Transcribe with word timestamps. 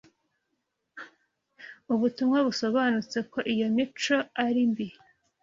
ubutumwa 1.93 2.39
busobanutse 2.47 3.17
ko 3.31 3.39
iyi 3.51 3.65
mico 3.75 4.17
ari 4.45 4.61
mbi 4.71 4.87